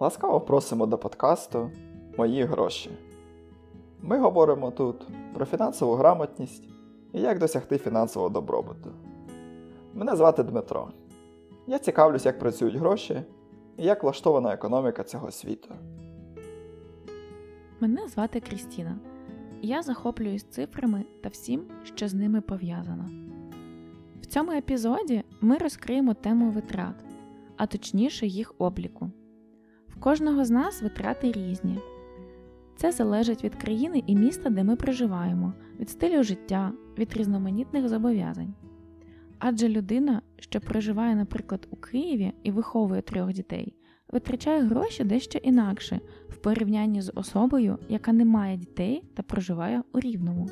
[0.00, 1.70] Ласкаво просимо до подкасту
[2.18, 2.90] Мої гроші.
[4.02, 6.68] Ми говоримо тут про фінансову грамотність
[7.12, 8.90] і як досягти фінансового добробуту.
[9.94, 10.88] Мене звати Дмитро.
[11.66, 13.22] Я цікавлюсь, як працюють гроші
[13.76, 15.68] і як влаштована економіка цього світу.
[17.80, 18.98] Мене звати Крістіна.
[19.62, 23.10] Я захоплююсь цифрами та всім, що з ними пов'язано.
[24.22, 26.94] В цьому епізоді ми розкриємо тему витрат,
[27.56, 29.10] а точніше їх обліку.
[30.00, 31.78] Кожного з нас витрати різні.
[32.76, 38.54] Це залежить від країни і міста, де ми проживаємо, від стилю життя, від різноманітних зобов'язань.
[39.38, 43.74] Адже людина, що проживає, наприклад, у Києві і виховує трьох дітей,
[44.12, 50.00] витрачає гроші дещо інакше в порівнянні з особою, яка не має дітей та проживає у
[50.00, 50.48] Рівному.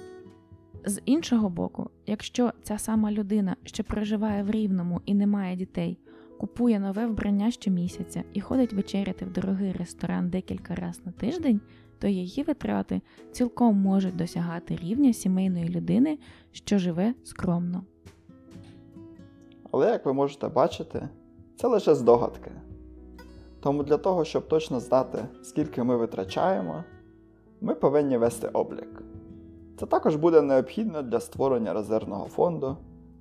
[0.84, 5.98] З іншого боку, якщо ця сама людина, що проживає в Рівному і не має дітей,
[6.38, 11.60] купує нове вбрання щомісяця і ходить вечеряти в дорогий ресторан декілька разів на тиждень,
[11.98, 13.00] то її витрати
[13.32, 16.18] цілком можуть досягати рівня сімейної людини,
[16.52, 17.84] що живе скромно.
[19.72, 21.08] Але, як ви можете бачити,
[21.56, 22.50] це лише здогадки.
[23.60, 26.84] Тому для того, щоб точно знати, скільки ми витрачаємо,
[27.60, 29.02] ми повинні вести облік.
[29.78, 32.76] Це також буде необхідно для створення резервного фонду,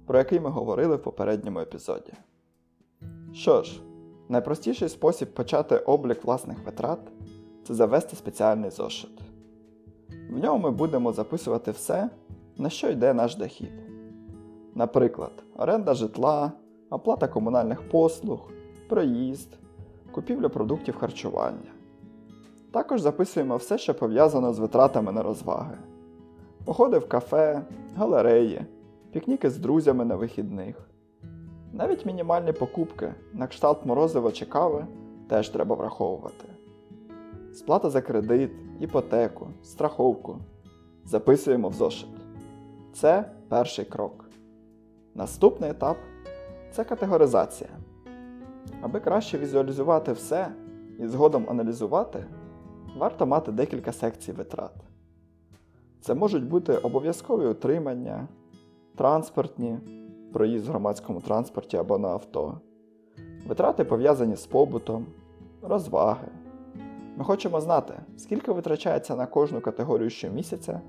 [0.05, 2.13] про який ми говорили в попередньому епізоді.
[3.35, 3.81] Що ж,
[4.29, 6.99] найпростіший спосіб почати облік власних витрат
[7.63, 9.19] це завести спеціальний зошит.
[10.29, 12.09] В ньому ми будемо записувати все,
[12.57, 13.71] на що йде наш дохід.
[14.75, 16.51] Наприклад, оренда житла,
[16.89, 18.51] оплата комунальних послуг,
[18.89, 19.57] проїзд,
[20.11, 21.71] купівля продуктів харчування.
[22.71, 25.77] Також записуємо все, що пов'язано з витратами на розваги.
[26.65, 27.61] Походи в кафе,
[27.95, 28.61] галереї,
[29.11, 30.94] пікніки з друзями на вихідних.
[31.77, 34.85] Навіть мінімальні покупки на кшталт морозива чи кави
[35.29, 36.45] теж треба враховувати.
[37.53, 40.37] Сплата за кредит, іпотеку, страховку.
[41.05, 42.09] Записуємо в зошит.
[42.93, 44.25] Це перший крок.
[45.15, 45.97] Наступний етап
[46.71, 47.69] це категоризація.
[48.81, 50.47] Аби краще візуалізувати все
[50.99, 52.25] і згодом аналізувати,
[52.97, 54.73] варто мати декілька секцій витрат.
[56.01, 58.27] Це можуть бути обов'язкові утримання,
[58.95, 59.79] транспортні,
[60.35, 62.61] проїзд в громадському транспорті або на авто,
[63.47, 65.05] витрати пов'язані з побутом,
[65.61, 66.27] розваги.
[67.17, 70.81] Ми хочемо знати, скільки витрачається на кожну категорію щомісяця,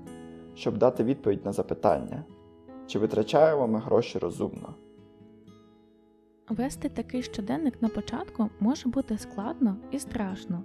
[0.55, 2.23] щоб дати відповідь на запитання,
[2.87, 4.73] чи витрачаємо ми гроші розумно.
[6.49, 10.63] Вести такий щоденник на початку може бути складно і страшно,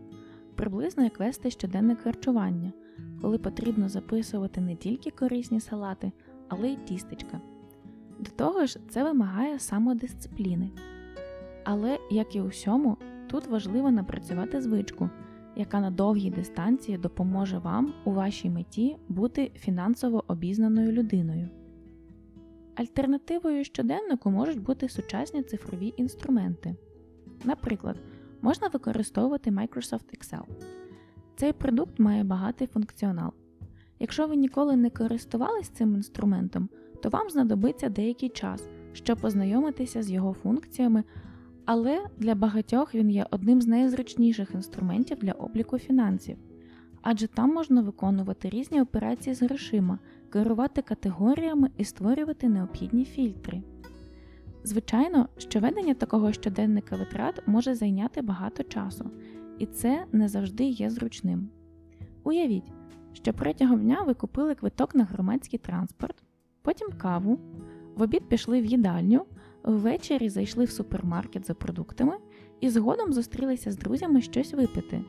[0.54, 2.72] приблизно як вести щоденник харчування,
[3.20, 6.12] коли потрібно записувати не тільки корисні салати,
[6.48, 7.40] але й тістечка.
[8.22, 10.70] До того ж, це вимагає самодисципліни.
[11.64, 12.96] Але, як і у всьому,
[13.26, 15.10] тут важливо напрацювати звичку,
[15.56, 21.48] яка на довгій дистанції допоможе вам у вашій меті бути фінансово обізнаною людиною.
[22.74, 26.76] Альтернативою щоденнику можуть бути сучасні цифрові інструменти.
[27.44, 27.96] Наприклад,
[28.42, 30.42] можна використовувати Microsoft Excel.
[31.36, 33.32] Цей продукт має багатий функціонал.
[33.98, 36.68] Якщо ви ніколи не користувались цим інструментом,
[37.02, 41.04] то вам знадобиться деякий час, щоб познайомитися з його функціями,
[41.64, 46.36] але для багатьох він є одним з найзручніших інструментів для обліку фінансів,
[47.02, 49.98] адже там можна виконувати різні операції з грошима,
[50.30, 53.62] керувати категоріями і створювати необхідні фільтри.
[54.64, 59.10] Звичайно, що ведення такого щоденника витрат може зайняти багато часу,
[59.58, 61.48] і це не завжди є зручним.
[62.24, 62.72] Уявіть,
[63.12, 66.22] що протягом дня ви купили квиток на громадський транспорт,
[66.62, 67.38] потім каву,
[67.96, 69.26] в обід пішли в їдальню,
[69.64, 72.12] ввечері зайшли в супермаркет за продуктами
[72.60, 75.04] і згодом зустрілися з друзями щось випити.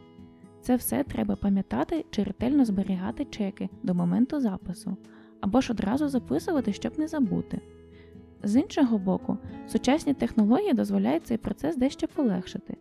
[0.62, 4.97] Це все треба пам'ятати чи ретельно зберігати чеки до моменту запису,
[5.41, 7.62] або ж одразу записувати, щоб не забути.
[8.44, 9.38] З іншого боку,
[9.68, 12.78] сучасні технології дозволяють цей процес дещо полегшити.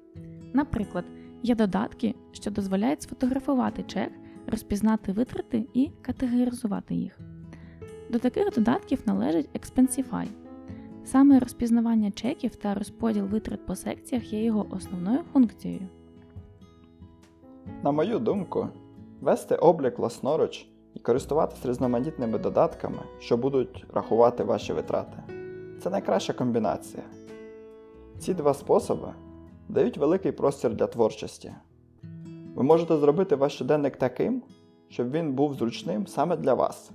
[0.52, 1.04] Наприклад,
[1.42, 4.12] є додатки, що дозволяють сфотографувати чек,
[4.46, 7.31] розпізнати витрати і категоризувати їх.
[8.12, 10.26] До таких додатків належить Expensify.
[11.04, 15.88] Саме розпізнавання чеків та розподіл витрат по секціях є його основною функцією.
[17.82, 18.68] На мою думку,
[19.20, 25.16] вести облік власноруч і користуватися різноманітними додатками, що будуть рахувати ваші витрати,
[25.82, 27.02] це найкраща комбінація.
[28.18, 29.08] Ці два способи
[29.68, 31.52] дають великий простір для творчості.
[32.54, 34.42] Ви можете зробити ваш щоденник таким,
[34.88, 36.92] щоб він був зручним саме для вас.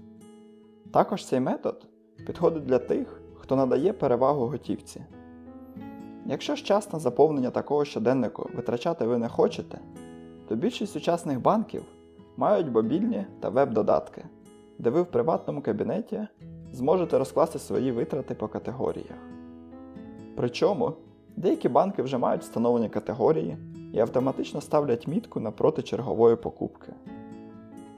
[0.91, 1.87] Також цей метод
[2.25, 5.03] підходить для тих, хто надає перевагу готівці.
[6.25, 9.79] Якщо ж час на заповнення такого щоденнику витрачати ви не хочете,
[10.47, 11.83] то більшість сучасних банків
[12.37, 14.25] мають мобільні та веб-додатки,
[14.77, 16.27] де ви в приватному кабінеті
[16.71, 19.17] зможете розкласти свої витрати по категоріях.
[20.35, 20.93] Причому
[21.35, 23.57] деякі банки вже мають встановлені категорії
[23.93, 26.93] і автоматично ставлять мітку напроти чергової покупки.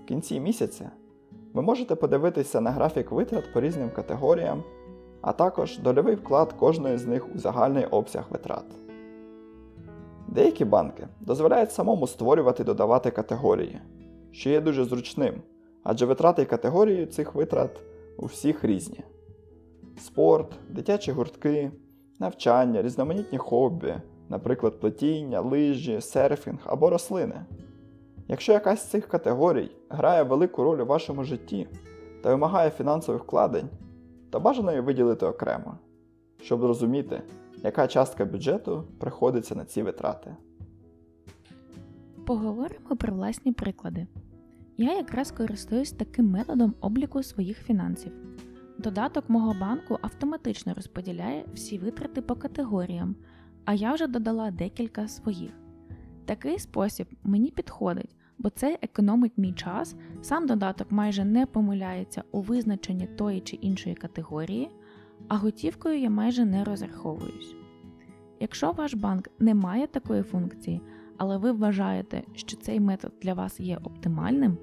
[0.03, 0.91] В кінці місяця
[1.53, 4.63] ви можете подивитися на графік витрат по різним категоріям,
[5.21, 8.65] а також дольовий вклад кожної з них у загальний обсяг витрат.
[10.27, 13.81] Деякі банки дозволяють самому створювати і додавати категорії,
[14.31, 15.41] що є дуже зручним,
[15.83, 17.81] адже витрати категорії цих витрат
[18.17, 18.99] у всіх різні:
[19.97, 21.71] спорт, дитячі гуртки,
[22.19, 23.95] навчання, різноманітні хобі,
[24.29, 27.45] наприклад, плетіння, лижі, серфінг або рослини.
[28.31, 31.67] Якщо якась з цих категорій грає велику роль у вашому житті
[32.23, 33.69] та вимагає фінансових вкладень,
[34.29, 35.77] то бажано її виділити окремо,
[36.41, 37.21] щоб зрозуміти,
[37.63, 40.35] яка частка бюджету приходиться на ці витрати.
[42.25, 44.07] Поговоримо про власні приклади.
[44.77, 48.11] Я якраз користуюсь таким методом обліку своїх фінансів.
[48.77, 53.15] Додаток мого банку автоматично розподіляє всі витрати по категоріям,
[53.65, 55.51] а я вже додала декілька своїх.
[56.25, 62.41] Такий спосіб мені підходить, бо це економить мій час, сам додаток майже не помиляється у
[62.41, 64.69] визначенні тої чи іншої категорії,
[65.27, 67.55] а готівкою я майже не розраховуюсь.
[68.39, 70.81] Якщо ваш банк не має такої функції,
[71.17, 74.57] але ви вважаєте, що цей метод для вас є оптимальним,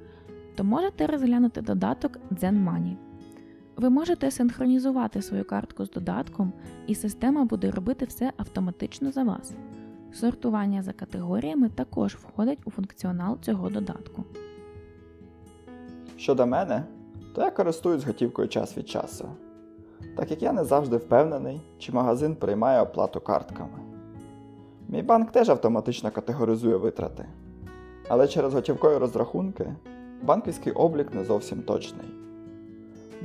[0.54, 2.96] то можете розглянути додаток ZenMoney.
[3.76, 6.52] Ви можете синхронізувати свою картку з додатком,
[6.86, 9.54] і система буде робити все автоматично за вас.
[10.12, 14.24] Сортування за категоріями також входить у функціонал цього додатку.
[16.16, 16.84] Щодо мене,
[17.34, 19.28] то я користуюсь готівкою час від часу,
[20.16, 23.78] так як я не завжди впевнений, чи магазин приймає оплату картками.
[24.88, 27.26] Мій банк теж автоматично категоризує витрати,
[28.08, 29.74] але через готівкові розрахунки
[30.22, 32.06] банківський облік не зовсім точний.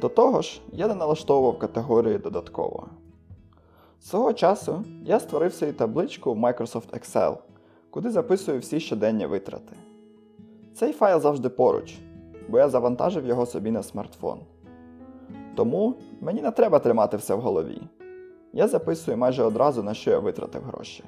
[0.02, 2.88] До того ж, я не налаштовував категорії додатково.
[4.02, 7.38] Свого часу я створив собі табличку в Microsoft Excel,
[7.90, 9.76] куди записую всі щоденні витрати.
[10.74, 11.98] Цей файл завжди поруч,
[12.50, 14.40] бо я завантажив його собі на смартфон.
[15.56, 17.82] Тому мені не треба тримати все в голові.
[18.54, 21.04] Я записую майже одразу, на що я витратив гроші.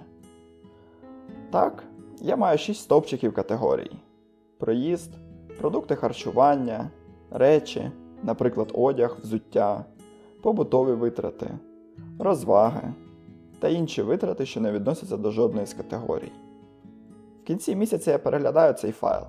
[1.51, 1.84] Так,
[2.22, 3.92] я маю 6 стовпчиків категорій:
[4.57, 5.12] проїзд,
[5.60, 6.90] продукти харчування,
[7.31, 7.92] речі,
[8.24, 9.86] наприклад, одяг, взуття,
[10.42, 11.48] побутові витрати,
[12.19, 12.94] розваги
[13.60, 16.31] та інші витрати, що не відносяться до жодної з категорій.
[17.44, 19.24] В кінці місяця я переглядаю цей файл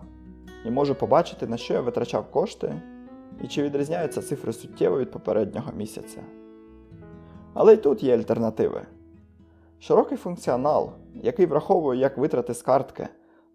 [0.65, 2.75] і можу побачити, на що я витрачав кошти
[3.45, 6.21] і чи відрізняються цифри суттєво від попереднього місяця.
[7.55, 8.83] Але й тут є альтернативи.
[9.79, 13.09] Широкий функціонал, який враховує як витрати з картки,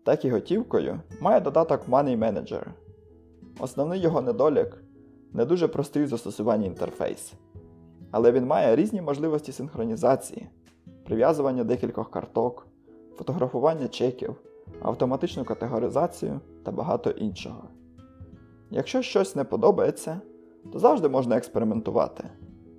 [0.04, 2.64] так і готівкою, має додаток Money Manager.
[3.60, 4.84] Основний його недолік
[5.34, 7.34] не дуже простий в застосуванні інтерфейс,
[8.12, 10.48] але він має різні можливості синхронізації,
[11.06, 12.68] прив'язування декількох карток,
[13.16, 14.36] фотографування чеків,
[14.82, 17.64] автоматичну категоризацію та багато іншого.
[18.72, 20.22] Якщо щось не подобається,
[20.74, 22.24] то завжди можна експериментувати,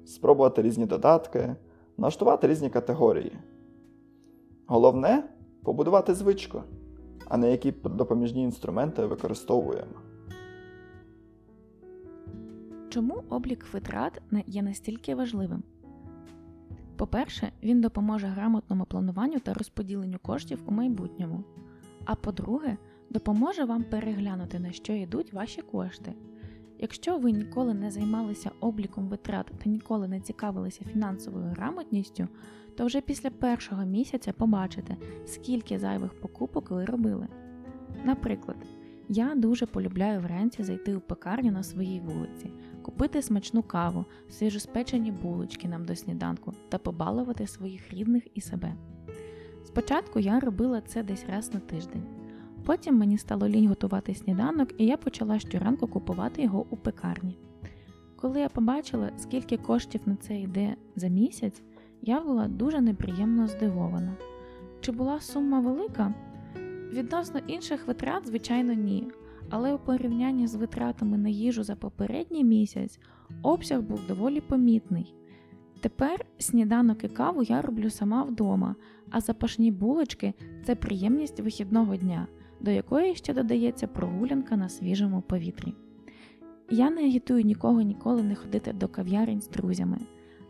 [0.06, 1.56] спробувати різні додатки,
[1.97, 3.38] налаштувати різні категорії.
[4.67, 5.25] Головне
[5.65, 6.63] побудувати звичку,
[7.29, 10.09] а не які допоміжні інструменти використовуємо.
[12.91, 15.63] Чому облік витрат є настільки важливим?
[16.97, 21.44] По-перше, він допоможе грамотному плануванню та розподіленню коштів у майбутньому.
[22.05, 22.77] А по-друге,
[23.11, 26.13] допоможе вам переглянути, на що йдуть ваші кошти.
[26.79, 32.29] Якщо ви ніколи не займалися обліком витрат та ніколи не цікавилися фінансовою грамотністю,
[32.77, 37.29] то вже після першого місяця побачите, скільки зайвих покупок ви робили.
[38.05, 38.56] Наприклад,
[39.13, 42.51] я дуже полюбляю вранці зайти у пекарню на своїй вулиці,
[42.82, 48.75] купити смачну каву, свіжоспечені булочки нам до сніданку та побалувати своїх рідних і себе.
[49.65, 52.03] Спочатку я робила це десь раз на тиждень.
[52.65, 57.39] Потім мені стало лінь готувати сніданок, і я почала щоранку купувати його у пекарні.
[58.17, 61.63] Коли я побачила, скільки коштів на це йде за місяць,
[62.03, 64.17] я була дуже неприємно здивована.
[64.81, 66.15] Чи була сума велика?
[66.93, 69.08] Відносно інших витрат, звичайно, ні.
[69.50, 73.00] Але у порівнянні з витратами на їжу за попередній місяць
[73.42, 75.14] обсяг був доволі помітний.
[75.80, 78.74] Тепер сніданок і каву я роблю сама вдома,
[79.10, 82.26] а запашні булочки це приємність вихідного дня,
[82.60, 85.74] до якої ще додається прогулянка на свіжому повітрі.
[86.70, 89.98] Я не агітую нікого ніколи не ходити до кав'ярень з друзями,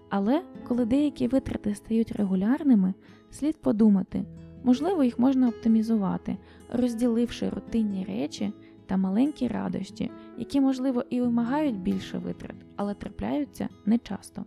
[0.09, 2.95] Але коли деякі витрати стають регулярними,
[3.30, 4.25] слід подумати,
[4.64, 6.37] можливо, їх можна оптимізувати,
[6.73, 8.52] розділивши рутинні речі
[8.91, 14.45] та маленькі радощі, які, можливо, і вимагають більше витрат, але трапляються нечасто.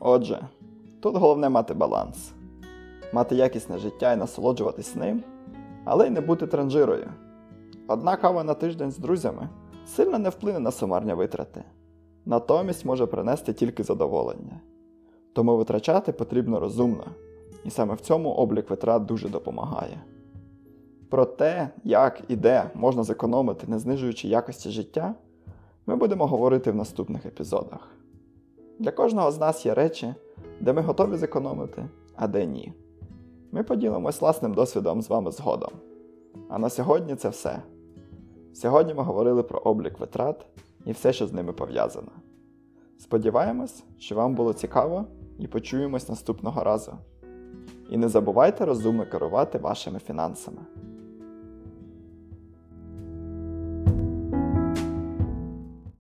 [0.00, 0.48] Отже,
[1.00, 2.32] тут головне мати баланс,
[3.12, 5.22] мати якісне життя і насолоджуватись ним,
[5.84, 7.08] але й не бути транжирою.
[7.88, 9.48] Одна кава на тиждень з друзями
[9.86, 11.64] сильно не вплине на сумарні витрати,
[12.24, 14.60] натомість може принести тільки задоволення.
[15.32, 17.04] Тому витрачати потрібно розумно,
[17.64, 20.02] і саме в цьому облік витрат дуже допомагає.
[21.10, 25.14] Про те, як і де можна зекономити, не знижуючи якості життя,
[25.86, 27.88] ми будемо говорити в наступних епізодах.
[28.78, 30.14] Для кожного з нас є речі,
[30.60, 31.84] де ми готові зекономити,
[32.16, 32.72] а де ні.
[33.52, 35.70] Ми поділимось власним досвідом з вами згодом.
[36.48, 37.62] А на сьогодні це все.
[38.52, 40.46] Сьогодні ми говорили про облік витрат
[40.86, 42.10] і все, що з ними пов'язано.
[42.98, 45.04] Сподіваємось, що вам було цікаво
[45.38, 46.92] і почуємось наступного разу.
[47.90, 50.60] І не забувайте розумно керувати вашими фінансами.